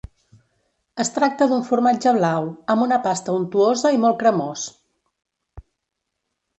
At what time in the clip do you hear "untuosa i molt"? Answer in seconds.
3.43-4.21